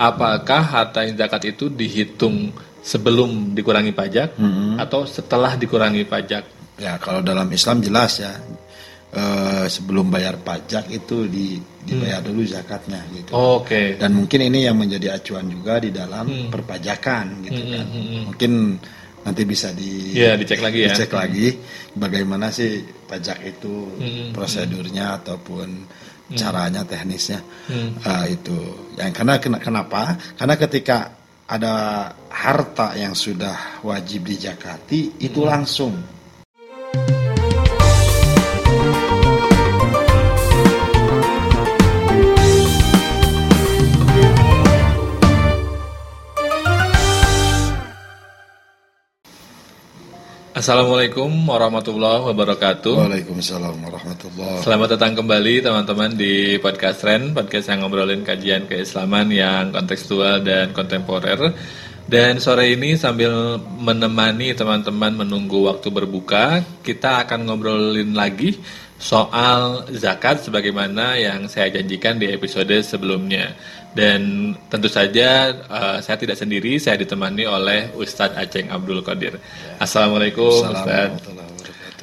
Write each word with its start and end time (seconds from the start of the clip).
apakah 0.00 0.62
harta 0.64 1.04
yang 1.04 1.14
zakat 1.14 1.52
itu 1.52 1.68
dihitung 1.68 2.48
sebelum 2.80 3.52
dikurangi 3.52 3.92
pajak 3.92 4.40
Mm-mm. 4.40 4.80
atau 4.80 5.04
setelah 5.04 5.54
dikurangi 5.54 6.08
pajak? 6.08 6.44
Ya 6.80 6.96
kalau 6.96 7.20
dalam 7.20 7.44
Islam 7.52 7.84
jelas 7.84 8.16
ya 8.18 8.32
eh, 9.12 9.66
sebelum 9.68 10.08
bayar 10.08 10.40
pajak 10.40 10.88
itu 10.88 11.28
di, 11.28 11.60
dibayar 11.84 12.24
dulu 12.24 12.40
zakatnya 12.42 13.04
gitu. 13.12 13.36
Oke. 13.36 14.00
Dan 14.00 14.16
mungkin 14.16 14.48
ini 14.48 14.64
yang 14.64 14.80
menjadi 14.80 15.12
acuan 15.12 15.44
juga 15.46 15.76
di 15.76 15.92
dalam 15.92 16.24
Hmm. 16.24 16.48
perpajakan 16.48 17.44
gitu 17.44 17.60
Hmm, 17.60 17.72
kan. 17.74 17.86
hmm, 17.86 18.00
hmm. 18.06 18.22
Mungkin 18.32 18.52
nanti 19.20 19.42
bisa 19.44 19.68
di 19.76 20.16
Iya, 20.16 20.40
dicek 20.40 20.64
lagi 20.64 20.78
ya. 20.80 20.96
dicek 20.96 21.12
lagi 21.12 21.52
bagaimana 21.92 22.48
sih 22.48 22.80
pajak 23.04 23.44
itu 23.44 23.92
Hmm, 24.00 24.32
prosedurnya 24.32 25.20
ataupun 25.20 25.68
caranya 26.32 26.82
teknisnya 26.82 27.40
Hmm. 27.66 27.94
Ah, 28.02 28.26
itu. 28.26 28.54
Yang 28.98 29.12
karena 29.14 29.34
kena- 29.38 29.62
kenapa? 29.62 30.18
Karena 30.34 30.54
ketika 30.54 30.98
ada 31.46 31.74
harta 32.30 32.94
yang 32.94 33.14
sudah 33.14 33.82
wajib 33.82 34.26
dijakati 34.26 35.18
itu 35.18 35.40
Hmm. 35.42 35.50
langsung 35.50 35.94
Assalamualaikum 50.60 51.48
warahmatullahi 51.48 52.20
wabarakatuh. 52.20 52.92
Waalaikumsalam 52.92 53.80
warahmatullahi 53.80 54.60
Selamat 54.60 54.92
datang 54.92 55.16
kembali 55.16 55.64
teman-teman 55.64 56.12
di 56.12 56.60
podcast 56.60 57.00
Ren, 57.00 57.32
podcast 57.32 57.72
yang 57.72 57.80
ngobrolin 57.80 58.20
kajian 58.20 58.68
keislaman 58.68 59.32
yang 59.32 59.72
kontekstual 59.72 60.44
dan 60.44 60.76
kontemporer. 60.76 61.56
Dan 62.04 62.44
sore 62.44 62.76
ini 62.76 62.92
sambil 63.00 63.56
menemani 63.56 64.52
teman-teman 64.52 65.24
menunggu 65.24 65.64
waktu 65.64 65.88
berbuka, 65.88 66.60
kita 66.84 67.24
akan 67.24 67.48
ngobrolin 67.48 68.12
lagi 68.12 68.60
soal 69.00 69.88
zakat 69.96 70.44
sebagaimana 70.44 71.16
yang 71.16 71.48
saya 71.48 71.72
janjikan 71.72 72.20
di 72.20 72.28
episode 72.28 72.76
sebelumnya. 72.84 73.56
Dan 73.90 74.54
tentu 74.70 74.86
saja 74.86 75.50
eh, 75.50 75.98
saya 76.04 76.16
tidak 76.20 76.38
sendiri, 76.38 76.78
saya 76.78 77.00
ditemani 77.00 77.48
oleh 77.48 77.90
Ustadz 77.96 78.38
Aceng 78.38 78.70
Abdul 78.70 79.02
Qadir. 79.02 79.40
Assalamualaikum 79.80 80.68
Ustadz. 80.70 81.40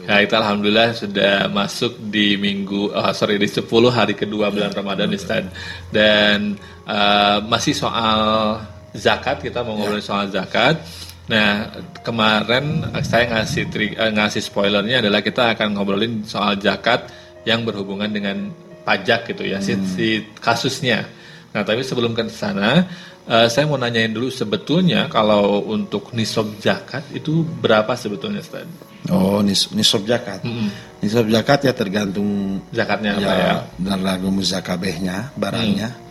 Ya, 0.08 0.24
kita 0.24 0.40
alhamdulillah 0.40 0.96
sudah 0.96 1.52
masuk 1.52 2.00
di 2.00 2.40
minggu 2.40 2.96
oh, 2.96 3.12
sorry 3.12 3.36
di 3.36 3.50
10 3.50 3.68
hari 3.92 4.16
kedua 4.16 4.50
bulan 4.50 4.74
Ramadan 4.74 5.14
Ustaz. 5.14 5.46
Dan 5.94 6.58
eh, 6.84 7.38
masih 7.46 7.78
soal 7.78 8.58
zakat 8.98 9.46
kita 9.46 9.62
mau 9.62 9.78
ngobrolin 9.78 10.04
soal 10.04 10.28
zakat. 10.34 10.82
Nah, 11.28 11.76
kemarin 12.08 12.88
eh, 12.96 13.04
saya 13.04 13.28
ngasih 13.36 13.64
tri- 13.68 13.98
eh, 14.00 14.12
ngasih 14.16 14.40
spoilernya 14.40 15.04
adalah 15.04 15.20
kita 15.20 15.52
akan 15.56 15.76
ngobrolin 15.76 16.24
soal 16.24 16.56
zakat 16.56 17.12
yang 17.44 17.68
berhubungan 17.68 18.08
dengan 18.08 18.52
pajak 18.88 19.28
gitu 19.36 19.44
ya, 19.44 19.60
si, 19.60 19.76
si 19.92 20.08
kasusnya. 20.40 21.04
Nah, 21.52 21.68
tapi 21.68 21.84
sebelum 21.84 22.16
ke 22.16 22.32
sana, 22.32 22.88
eh, 23.28 23.48
saya 23.52 23.68
mau 23.68 23.76
nanyain 23.76 24.12
dulu 24.12 24.32
sebetulnya 24.32 25.12
kalau 25.12 25.68
untuk 25.68 26.16
nisab 26.16 26.48
zakat 26.64 27.04
itu 27.12 27.44
berapa 27.44 27.92
sebetulnya 28.00 28.40
Ustaz? 28.40 28.68
Oh, 29.12 29.44
nis 29.44 29.68
nisab 29.76 30.08
zakat. 30.08 30.44
Mm-mm. 30.48 30.72
Nisab 31.04 31.28
zakat 31.28 31.60
ya 31.68 31.74
tergantung 31.76 32.60
Zakatnya 32.72 33.20
apa 33.20 33.32
ya? 33.32 33.36
ya 33.36 33.54
dan 33.80 34.00
lagu 34.04 34.32
muzakabehnya 34.32 35.36
barangnya. 35.36 36.07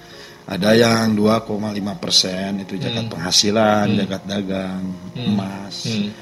Ada 0.46 0.78
yang 0.78 1.18
2,5 1.18 1.74
persen 1.98 2.62
itu 2.62 2.78
zakat 2.78 3.10
penghasilan, 3.10 3.98
zakat 3.98 4.22
dagang, 4.30 4.82
emas. 5.18 5.90
Hmm. 5.90 6.14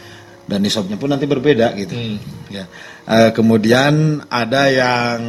Dan 0.49 0.65
nisabnya 0.65 0.97
pun 0.97 1.13
nanti 1.13 1.29
berbeda 1.29 1.77
gitu. 1.77 1.93
Hmm. 1.93 2.17
Ya. 2.49 2.65
Eh, 3.05 3.31
kemudian 3.37 4.25
ada 4.33 4.73
yang 4.73 5.21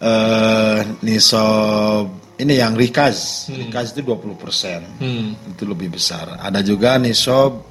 eh 0.00 0.80
nisab 1.04 2.08
ini 2.40 2.56
yang 2.56 2.72
rikaz. 2.72 3.52
Rikaz 3.52 3.92
itu 3.92 4.00
20 4.00 4.40
persen. 4.40 4.80
Hmm. 4.96 5.36
Itu 5.52 5.68
lebih 5.68 5.92
besar. 5.92 6.40
Ada 6.40 6.64
juga 6.64 6.96
nisab 6.96 7.68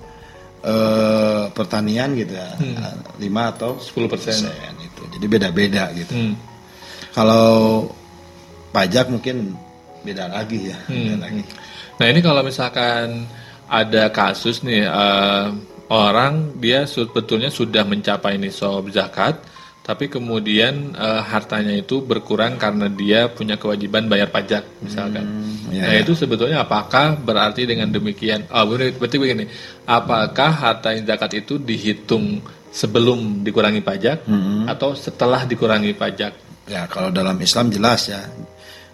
eh 0.61 1.45
pertanian 1.57 2.13
gitu 2.13 2.38
ya. 2.38 2.53
5 3.17 3.53
atau 3.57 3.81
10%. 3.81 4.45
itu. 4.77 5.03
Jadi 5.17 5.25
beda-beda 5.25 5.89
gitu. 5.97 6.13
Hmm. 6.13 6.38
Kalau 7.17 7.89
pajak 8.69 9.09
mungkin 9.09 9.57
beda 10.07 10.31
lagi 10.31 10.72
ya, 10.72 10.78
beda 10.88 11.13
Hmm. 11.13 11.19
lagi. 11.19 11.44
Nah 12.00 12.06
ini 12.07 12.19
kalau 12.22 12.41
misalkan 12.41 13.28
ada 13.68 14.07
kasus 14.09 14.63
nih 14.63 14.88
eh, 14.88 15.47
orang 15.88 16.56
dia 16.56 16.88
sebetulnya 16.88 17.51
sudah 17.51 17.84
mencapai 17.84 18.40
nisab 18.40 18.88
zakat, 18.88 19.44
tapi 19.81 20.07
kemudian 20.07 20.95
eh, 20.95 21.22
hartanya 21.22 21.75
itu 21.75 22.00
berkurang 22.00 22.56
karena 22.56 22.88
dia 22.88 23.28
punya 23.28 23.56
kewajiban 23.56 24.07
bayar 24.07 24.31
pajak 24.31 24.63
misalkan. 24.79 25.25
ya, 25.68 25.84
nah 25.84 25.94
ya. 25.95 26.00
itu 26.00 26.16
sebetulnya 26.16 26.63
apakah 26.63 27.19
berarti 27.19 27.68
dengan 27.68 27.91
demikian? 27.91 28.47
Oh 28.47 28.63
berarti 28.63 29.18
begini, 29.18 29.44
apakah 29.84 30.51
harta 30.53 30.95
yang 30.95 31.03
zakat 31.03 31.44
itu 31.44 31.59
dihitung 31.59 32.39
sebelum 32.72 33.44
dikurangi 33.44 33.81
pajak 33.81 34.24
atau 34.66 34.95
setelah 34.95 35.44
dikurangi 35.44 35.91
pajak? 35.91 36.34
Ya 36.68 36.84
kalau 36.85 37.12
dalam 37.12 37.39
Islam 37.39 37.72
jelas 37.72 38.12
ya 38.12 38.19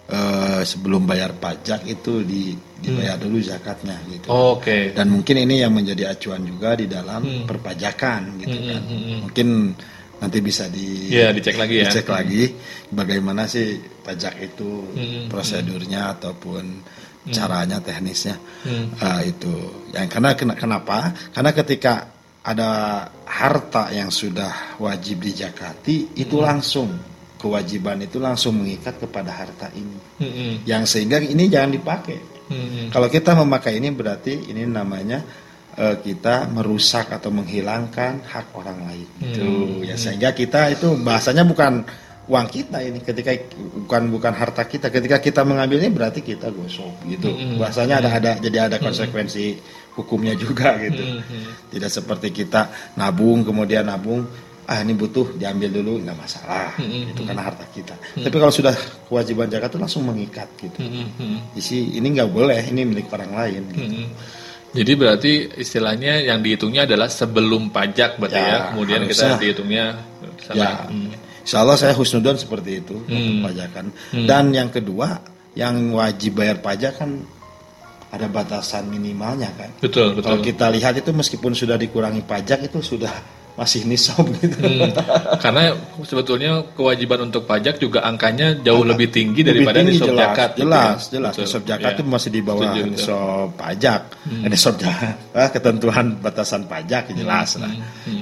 eh, 0.04 0.60
sebelum 0.62 1.04
bayar 1.04 1.32
pajak 1.34 1.84
itu 1.84 2.20
di, 2.22 2.52
dibayar 2.78 3.16
dulu 3.16 3.40
zakatnya 3.40 3.96
gitu. 4.10 4.28
Oke. 4.28 4.92
Dan 4.92 5.08
mungkin 5.08 5.40
ini 5.40 5.64
yang 5.64 5.72
menjadi 5.72 6.12
acuan 6.12 6.44
juga 6.44 6.76
di 6.76 6.84
dalam 6.84 7.44
perpajakan 7.48 8.36
gitu 8.40 8.58
kan. 8.68 8.82
Mungkin 9.24 9.48
nanti 10.20 10.38
bisa 10.40 10.68
di 10.68 11.10
Iya 11.12 11.32
dicek 11.32 11.56
lagi 11.56 11.74
ya. 11.80 11.88
dicek 11.88 12.06
lagi 12.08 12.42
bagaimana 12.88 13.44
sih 13.44 13.76
pajak 14.00 14.34
itu 14.40 14.84
prosedurnya 15.28 16.16
ataupun 16.16 16.64
caranya 17.32 17.80
teknisnya. 17.80 18.36
Ah, 19.00 19.24
itu. 19.24 19.88
Yang 19.96 20.08
karena 20.12 20.30
kena- 20.36 20.58
kenapa? 20.60 20.96
Karena 21.32 21.50
ketika 21.56 21.94
ada 22.44 22.70
harta 23.24 23.88
yang 23.88 24.12
sudah 24.12 24.76
wajib 24.76 25.24
dijakati 25.24 26.12
itu 26.20 26.36
langsung 26.36 26.92
kewajiban 27.44 28.00
itu 28.00 28.16
langsung 28.16 28.56
mengikat 28.56 28.96
kepada 28.96 29.28
harta 29.28 29.68
ini 29.76 30.00
Mm-mm. 30.24 30.64
yang 30.64 30.88
sehingga 30.88 31.20
ini 31.20 31.52
jangan 31.52 31.76
dipakai 31.76 32.16
Mm-mm. 32.48 32.88
kalau 32.88 33.12
kita 33.12 33.36
memakai 33.36 33.76
ini 33.76 33.92
berarti 33.92 34.48
ini 34.48 34.64
namanya 34.64 35.20
eh, 35.76 35.96
kita 36.00 36.48
merusak 36.50 37.10
atau 37.10 37.30
menghilangkan 37.34 38.22
hak 38.24 38.46
orang 38.54 38.78
lain. 38.86 39.08
Itu 39.20 39.48
ya 39.82 39.98
sehingga 39.98 40.30
kita 40.34 40.70
itu 40.74 40.94
bahasanya 41.02 41.42
bukan 41.46 41.82
uang 42.24 42.48
kita 42.48 42.80
ini 42.80 43.04
ketika 43.04 43.36
bukan 43.84 44.08
bukan 44.08 44.32
harta 44.32 44.64
kita 44.64 44.88
ketika 44.88 45.20
kita 45.20 45.44
mengambilnya 45.44 45.92
berarti 45.92 46.24
kita 46.24 46.48
gosok 46.54 47.04
gitu. 47.10 47.34
Bahasanya 47.60 48.00
ada 48.00 48.10
ada 48.10 48.32
jadi 48.40 48.70
ada 48.70 48.76
konsekuensi 48.80 49.60
hukumnya 49.98 50.32
juga 50.38 50.78
gitu. 50.80 51.20
Tidak 51.74 51.90
seperti 51.90 52.32
kita 52.32 52.94
nabung 52.96 53.44
kemudian 53.44 53.84
nabung 53.84 54.24
ah 54.64 54.80
ini 54.80 54.92
butuh 54.92 55.36
diambil 55.36 55.68
dulu 55.70 56.00
nggak 56.00 56.16
masalah 56.16 56.72
itu 56.80 57.20
karena 57.20 57.42
harta 57.44 57.64
kita 57.68 57.92
tapi 58.16 58.32
kalau 58.34 58.48
sudah 58.48 58.72
kewajiban 59.04 59.46
zakat 59.46 59.68
itu 59.68 59.78
langsung 59.78 60.02
mengikat 60.04 60.48
gitu 60.56 60.80
Mm-mm. 60.80 61.52
isi 61.52 61.94
ini 61.94 62.08
nggak 62.10 62.28
boleh 62.28 62.60
ini 62.64 62.82
milik 62.82 63.08
orang 63.08 63.30
lain 63.30 63.62
gitu. 63.70 63.84
Mm-mm. 63.84 64.08
Jadi 64.74 64.92
berarti 64.98 65.32
istilahnya 65.54 66.18
yang 66.24 66.42
dihitungnya 66.42 66.82
adalah 66.82 67.06
sebelum 67.06 67.70
pajak 67.70 68.18
berarti 68.18 68.34
ya, 68.34 68.48
Ya, 68.48 68.58
kemudian 68.74 69.00
kita 69.04 69.22
harusnya. 69.22 69.38
dihitungnya 69.38 69.84
sama. 70.42 70.58
ya 70.58 70.70
Hmm. 70.90 71.10
insya 71.46 71.56
Allah 71.60 71.76
saya 71.76 71.94
husnudon 71.94 72.34
seperti 72.34 72.82
itu 72.82 72.96
Hmm. 72.98 73.14
untuk 73.14 73.34
pajakan 73.46 73.86
dan 74.24 74.44
yang 74.50 74.68
kedua 74.68 75.22
yang 75.54 75.78
wajib 75.92 76.34
bayar 76.34 76.58
pajak 76.58 76.98
kan 76.98 77.22
ada 78.10 78.26
batasan 78.26 78.88
minimalnya 78.88 79.50
kan 79.54 79.70
Betul 79.78 80.14
betul. 80.14 80.22
kalau 80.24 80.38
kita 80.40 80.66
lihat 80.68 80.94
itu 80.96 81.10
meskipun 81.10 81.52
sudah 81.52 81.74
dikurangi 81.74 82.22
pajak 82.22 82.64
itu 82.64 82.78
sudah 82.80 83.14
masih 83.54 83.86
nisab 83.86 84.26
gitu 84.34 84.58
Hmm. 84.58 84.90
Karena 85.38 85.70
sebetulnya 86.00 86.50
kewajiban 86.74 87.24
untuk 87.24 87.44
pajak 87.44 87.78
juga 87.78 88.02
angkanya 88.02 88.58
jauh 88.58 88.82
lebih 88.82 89.08
tinggi 89.08 89.40
Lebih 89.40 89.62
daripada 89.62 89.78
tinggi, 89.78 89.90
nisab 89.94 90.08
jelas, 90.08 90.18
zakat. 90.20 90.48
gitu 90.50 90.60
jelas 90.60 90.82
ya. 90.82 91.10
jelas 91.12 91.30
Betul. 91.30 91.42
nisab 91.46 91.62
zakat 91.64 91.84
Ya. 91.84 91.94
itu 91.94 92.02
masih 92.04 92.30
di 92.30 92.40
bawah 92.40 92.62
Setuju, 92.64 92.80
betul. 92.80 92.90
nisab 92.90 93.46
pajak 93.54 94.00
Eh, 94.26 94.48
nisab 94.48 94.74
zakat 94.76 95.16
ah, 95.38 95.48
ketentuan 95.48 96.06
batasan 96.18 96.62
pajak 96.64 97.02
jelas 97.12 97.50
lah 97.56 97.72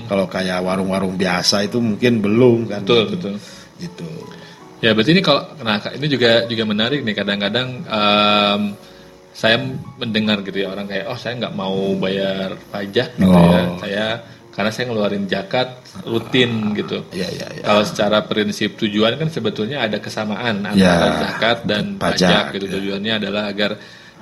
kalau 0.04 0.24
kayak 0.26 0.58
warung-warung 0.60 1.14
biasa 1.14 1.64
itu 1.64 1.78
mungkin 1.78 2.20
belum 2.20 2.58
kan 2.66 2.80
Betul 2.82 3.02
gitu. 3.08 3.16
betul. 3.16 3.34
gitu 3.78 4.08
Ya 4.78 4.90
berarti 4.92 5.10
ini 5.10 5.22
kalau 5.22 5.42
nah 5.58 5.78
ini 5.88 6.06
juga 6.06 6.44
juga 6.44 6.64
menarik 6.64 7.00
nih 7.00 7.14
kadang-kadang 7.14 7.68
em, 7.82 8.60
saya 9.32 9.56
mendengar 9.96 10.42
gitu 10.42 10.58
ya 10.58 10.68
orang 10.68 10.84
kayak 10.84 11.06
oh 11.06 11.14
saya 11.14 11.38
nggak 11.38 11.54
mau 11.54 11.72
bayar 11.96 12.52
pajak 12.68 13.14
gitu 13.14 13.30
ya 13.30 13.62
Oh. 13.62 13.78
saya 13.78 14.06
karena 14.52 14.68
saya 14.68 14.84
ngeluarin 14.86 15.24
zakat 15.24 15.80
rutin 16.04 16.76
gitu. 16.76 17.02
Iya, 17.08 17.28
iya, 17.28 17.46
iya. 17.56 17.64
Kalau 17.64 17.82
secara 17.82 18.20
prinsip 18.22 18.76
tujuan 18.76 19.16
kan 19.16 19.28
sebetulnya 19.28 19.80
ada 19.80 19.96
kesamaan 19.96 20.60
antara 20.62 20.76
Ya, 20.76 21.20
zakat 21.24 21.58
dan 21.64 21.96
pajak, 21.96 22.20
pajak, 22.20 22.44
gitu. 22.54 22.66
ya. 22.68 22.72
Tujuannya 22.76 23.12
adalah 23.16 23.48
agar 23.48 23.70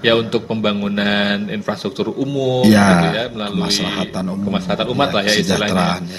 ya 0.01 0.17
untuk 0.17 0.49
pembangunan 0.49 1.51
infrastruktur 1.51 2.09
umum 2.11 2.65
Ya, 2.65 2.89
gitu 2.89 3.07
ya 3.13 3.25
melalui 3.29 3.69
kemaslahatan 3.69 4.25
umum. 4.31 4.45
kemaslahatan 4.49 4.87
umat 4.89 5.09
Ya, 5.09 5.15
lah 5.19 5.23
ya 5.23 5.33
istilahnya. 5.35 5.87
ya. 6.01 6.19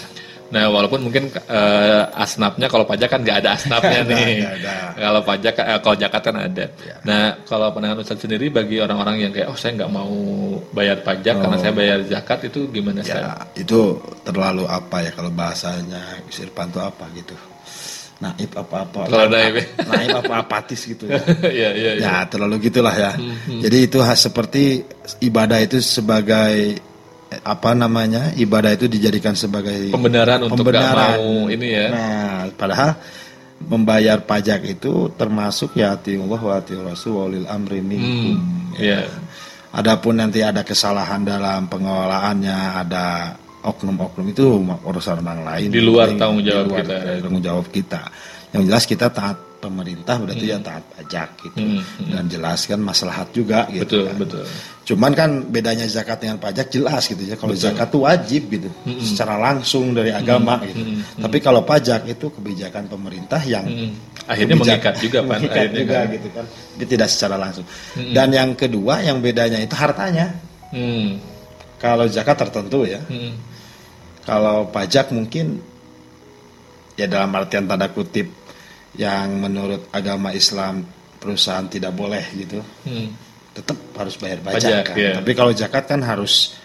Nah, 0.52 0.68
walaupun 0.68 1.00
mungkin 1.02 1.32
eh, 1.32 2.04
asnapnya 2.12 2.68
kalau 2.68 2.84
pajak 2.84 3.08
kan 3.08 3.24
nggak 3.24 3.38
ada 3.40 3.50
asnapnya 3.56 4.00
nih. 4.12 4.44
nggak 4.44 4.54
ada. 4.60 4.74
Kalau 5.00 5.22
pajak 5.24 5.54
eh, 5.58 5.80
kalau 5.80 5.96
zakat 5.96 6.22
kan 6.28 6.36
ada. 6.38 6.66
Ya. 6.84 6.96
Nah, 7.08 7.24
kalau 7.48 7.72
pandangan 7.72 8.04
Ustadz 8.04 8.24
sendiri 8.28 8.52
bagi 8.52 8.84
orang-orang 8.84 9.16
yang 9.24 9.32
kayak 9.32 9.48
oh 9.48 9.56
saya 9.56 9.80
nggak 9.80 9.92
mau 9.92 10.12
bayar 10.72 11.00
pajak 11.02 11.40
karena 11.40 11.56
Oh. 11.56 11.62
saya 11.62 11.74
bayar 11.74 12.00
zakat 12.04 12.40
itu 12.48 12.68
gimana 12.68 13.00
Ustaz? 13.00 13.24
Ya, 13.24 13.32
itu 13.56 13.96
terlalu 14.22 14.68
apa 14.68 14.98
ya 15.02 15.12
kalau 15.16 15.32
bahasanya 15.32 16.04
Irfan 16.28 16.68
itu 16.68 16.80
apa 16.80 17.06
gitu. 17.16 17.36
Naib 18.22 18.54
apa-apa. 18.54 19.10
Kalau 19.10 19.26
naib. 19.26 19.56
Naib 19.82 20.14
apa 20.14 20.34
apatis 20.46 20.86
gitu 20.86 21.10
ya. 21.10 21.18
Iya, 21.42 21.70
iya, 21.74 21.92
iya. 21.98 22.06
Ya, 22.06 22.16
terlalu 22.30 22.70
gitulah 22.70 22.94
ya. 22.94 23.18
Hmm, 23.18 23.58
Jadi 23.66 23.78
itu 23.90 23.98
seperti 24.14 24.86
ibadah 25.26 25.58
itu 25.58 25.82
sebagai 25.82 26.78
apa 27.40 27.72
namanya? 27.72 28.36
Ibadah 28.36 28.76
itu 28.76 28.92
dijadikan 28.92 29.34
sebagai 29.40 29.96
Pembenaran 29.96 30.44
untuk 30.44 30.68
pembenaran. 30.68 31.16
mau 31.16 31.48
ini 31.48 31.68
ya. 31.72 31.88
Nah, 31.88 32.36
padahal 32.54 32.92
membayar 33.62 34.20
pajak 34.26 34.66
itu 34.68 35.14
termasuk 35.16 35.78
ya 35.78 35.96
Allah 35.96 36.42
wa 36.42 36.60
Rasul 36.92 37.12
wa 37.16 37.24
ulil 37.30 37.48
amri 37.48 37.80
minkum. 37.80 38.36
Hmm, 38.36 38.76
iya. 38.76 39.08
Adapun 39.72 40.20
nanti 40.20 40.44
ada 40.44 40.68
kesalahan 40.68 41.24
dalam 41.24 41.72
pengelolaannya, 41.72 42.58
ada 42.84 43.32
oknum-oknum 43.64 44.26
itu 44.34 44.60
urusan 44.84 45.24
orang 45.24 45.48
lain. 45.48 45.70
Di 45.72 45.80
luar 45.80 46.12
tanggung 46.20 46.44
jawab 46.44 46.68
di 46.68 46.72
luar 46.76 46.84
kita. 46.84 46.96
dari 47.00 47.20
tanggung 47.24 47.44
jawab 47.46 47.66
kita. 47.72 48.02
Yang 48.52 48.64
jelas 48.68 48.84
kita 48.84 49.08
taat 49.14 49.38
pemerintah 49.62 50.18
berarti 50.18 50.46
ya 50.50 50.58
taat 50.58 50.84
pajak 50.98 51.30
gitu. 51.46 51.62
Hmm, 51.62 51.80
hmm. 51.80 52.10
Dan 52.10 52.24
jelas 52.28 52.66
kan 52.66 52.82
maslahat 52.82 53.30
juga 53.30 53.70
gitu. 53.70 53.86
Betul, 53.86 54.04
kan. 54.10 54.16
betul. 54.18 54.44
Cuman 54.82 55.12
kan 55.14 55.30
bedanya 55.46 55.86
zakat 55.86 56.26
dengan 56.26 56.42
pajak 56.42 56.74
jelas 56.74 57.06
gitu 57.06 57.22
ya. 57.22 57.38
Kalau 57.38 57.54
zakat 57.54 57.94
tuh 57.94 58.10
wajib 58.10 58.50
gitu, 58.50 58.68
secara 59.00 59.38
langsung 59.38 59.94
dari 59.94 60.10
agama 60.10 60.58
gitu. 60.66 60.82
Tapi 61.22 61.38
kalau 61.38 61.62
pajak 61.62 62.10
itu 62.10 62.34
kebijakan 62.34 62.90
pemerintah 62.90 63.40
yang 63.46 63.64
Hmm. 63.72 63.94
Akhirnya 64.28 64.58
mengikat 64.58 64.96
juga 65.02 65.20
Pan. 65.24 65.30
mengikat 65.38 65.58
Akhirnya 65.58 65.80
juga 65.80 65.98
kan. 65.98 66.14
gitu 66.14 66.28
kan. 66.34 66.46
Tapi 66.50 66.86
tidak 66.90 67.08
secara 67.10 67.36
langsung. 67.38 67.66
Dan 67.94 68.28
yang 68.34 68.50
kedua 68.58 69.02
yang 69.06 69.18
bedanya 69.22 69.58
itu 69.62 69.76
hartanya. 69.78 70.34
Hmm. 70.74 71.18
Kalau 71.78 72.06
zakat 72.10 72.38
tertentu 72.38 72.86
ya. 72.86 73.02
Hmm. 73.06 73.38
Kalau 74.22 74.70
pajak 74.70 75.10
mungkin 75.14 75.58
ya 76.94 77.10
dalam 77.10 77.34
artian 77.34 77.66
tanda 77.66 77.90
kutip 77.90 78.41
yang 78.96 79.40
menurut 79.40 79.88
agama 79.90 80.32
Islam 80.32 80.84
perusahaan 81.18 81.66
tidak 81.66 81.94
boleh 81.94 82.24
gitu. 82.36 82.60
Hmm. 82.84 83.14
Tetap 83.52 83.78
harus 83.96 84.16
bayar 84.16 84.40
pajak, 84.42 84.58
Pajak, 84.58 84.84
kan. 84.88 84.96
ya. 84.96 85.12
Tapi 85.20 85.32
kalau 85.36 85.52
zakat 85.52 85.84
kan 85.86 86.02
harus 86.02 86.56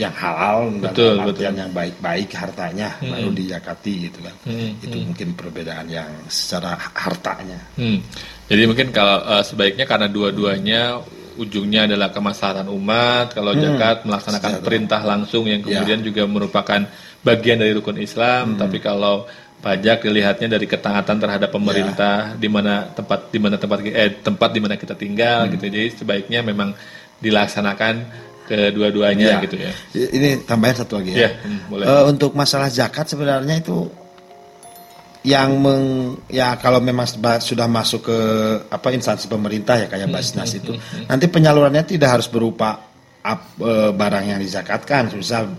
yang 0.00 0.10
halal 0.18 0.72
Betul, 0.82 1.14
dalam 1.14 1.30
artian 1.30 1.54
yang 1.54 1.70
baik-baik 1.70 2.32
hartanya 2.34 2.96
baru 2.98 3.30
dijakati 3.30 3.94
gitu 4.10 4.18
kan. 4.24 4.34
Hmm, 4.48 4.70
Itu 4.82 4.96
mungkin 4.98 5.28
perbedaan 5.36 5.86
yang 5.86 6.10
secara 6.26 6.74
hartanya. 6.90 7.60
Hmm. 7.78 8.02
Jadi 8.50 8.62
mungkin 8.66 8.90
kalau 8.90 9.22
eh, 9.22 9.44
sebaiknya 9.46 9.86
karena 9.86 10.08
dua-duanya 10.10 10.98
ujungnya 11.32 11.86
adalah 11.88 12.12
kemaslahatan 12.12 12.68
umat, 12.68 13.32
kalau 13.32 13.56
zakat 13.56 14.04
melaksanakan 14.04 14.50
Sejahtera. 14.58 14.66
perintah 14.68 15.00
langsung 15.00 15.48
yang 15.48 15.64
Ya. 15.64 15.80
kemudian 15.80 16.00
juga 16.04 16.22
merupakan 16.28 16.80
bagian 17.22 17.56
dari 17.62 17.72
rukun 17.72 17.96
Islam, 17.96 18.58
tapi 18.58 18.82
kalau 18.82 19.24
pajak 19.62 20.02
dilihatnya 20.02 20.58
dari 20.58 20.66
ketaatan 20.66 21.16
terhadap 21.16 21.48
pemerintah 21.48 22.34
di 22.34 22.50
mana 22.50 22.90
tempat 22.90 23.30
di 23.30 23.38
mana 23.38 23.54
tempat 23.56 23.78
eh 23.86 24.18
tempat 24.18 24.50
di 24.50 24.58
mana 24.58 24.74
kita 24.74 24.98
tinggal 24.98 25.46
gitu. 25.48 25.70
Jadi 25.70 25.94
sebaiknya 25.96 26.42
memang 26.42 26.74
dilaksanakan 27.22 27.94
kedua-duanya 28.42 29.38
Ya. 29.38 29.40
gitu 29.40 29.54
ya. 29.56 29.70
Ini 29.94 30.42
tambahan 30.42 30.82
satu 30.82 30.98
lagi 30.98 31.14
Ya, 31.14 31.30
ya. 31.30 31.46
hmm, 31.46 31.60
boleh. 31.70 31.84
Eh, 31.86 32.04
untuk 32.10 32.34
masalah 32.34 32.66
zakat 32.68 33.06
sebenarnya 33.06 33.62
itu 33.62 33.86
yang 35.22 35.54
meng, 35.62 35.84
ya 36.26 36.58
kalau 36.58 36.82
memang 36.82 37.06
sudah 37.38 37.70
masuk 37.70 38.10
ke 38.10 38.18
apa 38.66 38.90
instansi 38.90 39.30
pemerintah 39.30 39.78
ya 39.78 39.86
kayak 39.86 40.10
Basnas 40.10 40.50
itu 40.50 40.74
nanti 41.06 41.30
penyalurannya 41.30 41.86
tidak 41.86 42.18
harus 42.18 42.26
berupa 42.26 42.82
ap- 43.22 43.54
eh, 43.62 43.90
barang 43.94 44.24
yang 44.26 44.42
dizakatkan 44.42 45.14
misal 45.14 45.54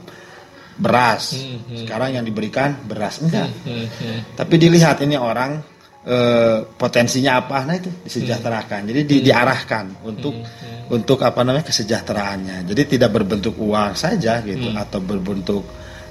beras. 0.77 1.37
Sekarang 1.73 2.17
yang 2.17 2.25
diberikan 2.25 2.77
beras 2.85 3.21
enggak. 3.21 3.49
Hmm, 3.63 3.85
hmm. 3.87 4.19
tapi 4.37 4.55
dilihat 4.57 5.01
ini 5.05 5.15
orang 5.17 5.61
eh, 6.05 6.65
potensinya 6.65 7.41
apa 7.43 7.63
nah 7.65 7.75
itu 7.77 7.89
disejahterakan. 8.03 8.89
Jadi 8.89 9.01
di- 9.05 9.21
diarahkan 9.23 10.05
untuk 10.05 10.35
untuk 10.89 11.19
apa 11.23 11.41
namanya 11.45 11.69
kesejahteraannya. 11.69 12.67
Jadi 12.67 12.97
tidak 12.97 13.09
berbentuk 13.15 13.55
uang 13.57 13.93
saja 13.95 14.41
gitu 14.43 14.73
atau 14.73 14.99
berbentuk 14.99 15.63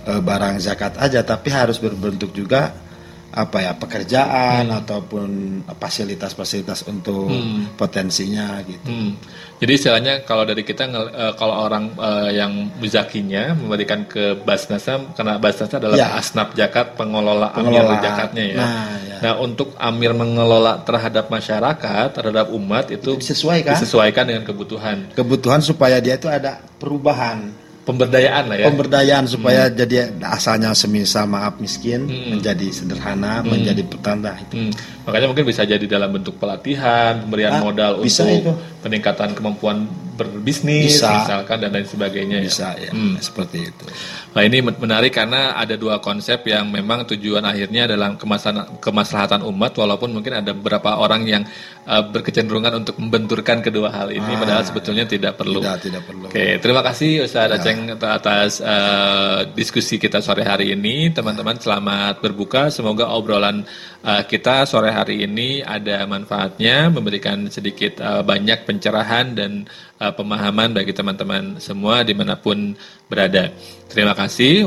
eh, 0.07 0.21
barang 0.21 0.57
zakat 0.63 0.99
aja 0.99 1.21
tapi 1.23 1.49
harus 1.51 1.79
berbentuk 1.83 2.31
juga 2.33 2.92
apa 3.33 3.59
ya 3.59 3.73
pekerjaan 3.73 4.69
ataupun 4.69 5.29
fasilitas-fasilitas 5.73 6.85
untuk 6.85 7.33
potensinya 7.75 8.61
gitu 8.63 8.85
Hmm. 8.85 9.13
Jadi 9.57 9.79
istilahnya 9.79 10.15
kalau 10.27 10.43
dari 10.43 10.67
kita 10.67 10.91
eh, 10.91 11.33
kalau 11.39 11.65
orang 11.65 11.95
eh, 11.95 12.35
yang 12.35 12.51
muzakinya 12.77 13.55
memberikan 13.55 14.05
ke 14.05 14.35
Basnasnya 14.37 15.15
karena 15.15 15.39
Basnasnya 15.39 15.79
adalah 15.79 15.97
Ya. 15.97 16.19
asnaf 16.19 16.51
zakat 16.53 16.93
pengelola 16.93 17.55
amir 17.55 17.79
Pengelola. 17.79 18.03
zakatnya 18.03 18.45
ya. 18.45 18.57
Nah, 18.59 18.91
ya. 19.01 19.17
Nah, 19.23 19.33
untuk 19.39 19.73
amir 19.79 20.13
mengelola 20.13 20.83
terhadap 20.83 21.31
masyarakat, 21.31 22.07
terhadap 22.11 22.51
umat 22.51 22.91
itu 22.91 23.15
disesuaikan 23.17 23.79
disesuaikan 23.79 24.25
dengan 24.27 24.43
kebutuhan 24.43 25.15
kebutuhan 25.15 25.63
supaya 25.63 26.03
dia 26.03 26.19
itu 26.19 26.27
ada 26.27 26.59
perubahan 26.77 27.55
pemberdayaan 27.83 28.45
lah 28.47 28.57
ya. 28.57 28.67
pemberdayaan 28.67 29.27
supaya 29.27 29.67
jadi 29.67 29.97
asalnya 30.23 30.71
semisal 30.73 31.27
maaf 31.27 31.59
miskin 31.59 32.07
menjadi 32.07 32.71
sederhana 32.71 33.43
menjadi 33.43 33.83
petanda 33.83 34.39
itu 34.39 34.55
Hmm, 34.55 34.71
makanya 35.03 35.27
mungkin 35.27 35.45
bisa 35.45 35.63
jadi 35.65 35.83
dalam 35.83 36.13
bentuk 36.13 36.39
pelatihan, 36.39 37.19
pemberian 37.19 37.59
Ah, 37.59 37.61
modal 37.61 37.93
bisa 37.99 38.23
untuk 38.23 38.39
itu. 38.39 38.53
Peningkatan 38.83 39.33
kemampuan 39.33 39.87
berbisnis, 40.13 40.99
Bisa. 41.01 41.25
misalkan 41.25 41.57
dan 41.63 41.71
lain 41.73 41.89
sebagainya. 41.89 42.37
ya. 42.43 42.45
bisa 42.45 42.69
ya 42.77 42.91
Hmm. 42.93 43.17
seperti 43.17 43.71
itu 43.73 43.87
Nah 44.33 44.43
ini 44.49 44.65
men- 44.65 44.81
menarik 44.81 45.13
karena 45.13 45.57
ada 45.57 45.77
dua 45.77 46.01
konsep 46.01 46.41
yang 46.49 46.69
memang 46.73 47.05
tujuan 47.05 47.45
akhirnya 47.45 47.85
adalah 47.85 48.17
kemaslahatan, 48.17 48.81
kemaslahatan 48.81 49.41
umat 49.45 49.77
walaupun 49.77 50.09
mungkin 50.13 50.41
ada 50.41 50.57
beberapa 50.57 50.97
orang 50.97 51.29
yang 51.29 51.43
uh, 51.85 52.01
berkecenderungan 52.09 52.81
untuk 52.81 52.97
membenturkan 52.97 53.61
kedua 53.61 53.93
hal 53.93 54.09
ini 54.09 54.33
padahal 54.37 54.65
sebetulnya 54.65 55.05
tidak 55.05 55.37
perlu. 55.37 55.61
Ah. 55.61 55.77
tidak 55.77 55.93
tidak 55.93 56.03
perlu 56.09 56.25
Oke, 56.33 56.57
terima 56.65 56.81
kasih 56.81 57.29
Ustaz 57.29 57.53
Aceng 57.53 57.93
atas 58.01 58.65
uh, 58.65 59.45
diskusi 59.53 60.01
kita 60.01 60.25
sore 60.25 60.41
hari 60.43 60.73
ini. 60.73 61.13
Teman-teman 61.13 61.61
selamat 61.61 62.25
berbuka. 62.25 62.73
Semoga 62.73 63.13
obrolan 63.13 63.69
uh, 64.01 64.23
kita 64.25 64.65
sore 64.65 64.89
hari 64.89 65.29
ini 65.29 65.61
ada 65.61 66.09
manfaatnya, 66.09 66.89
memberikan 66.89 67.53
sedikit 67.53 68.01
uh, 68.01 68.25
banyak 68.25 68.65
pencerahan 68.73 69.37
dan 69.37 69.69
uh, 70.01 70.17
pemahaman 70.17 70.73
bagi 70.73 70.97
teman-teman 70.97 71.61
semua 71.61 72.01
di 72.01 72.17
mana 72.17 72.41
pun 72.41 72.73
berada. 73.13 73.53
Terima 73.93 74.17
kasih. 74.17 74.65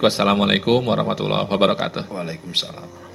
Wassalamualaikum 0.00 0.80
warahmatullahi 0.80 1.44
wabarakatuh. 1.44 2.08
Waalaikumsalam 2.08 3.09